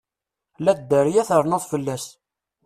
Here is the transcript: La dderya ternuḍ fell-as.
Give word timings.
La 0.65 0.73
dderya 0.79 1.23
ternuḍ 1.29 1.63
fell-as. 1.71 2.05